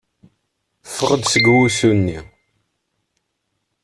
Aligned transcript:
Ffeɣ-d 0.93 1.23
seg 1.31 1.45
wusu-nni. 1.53 2.19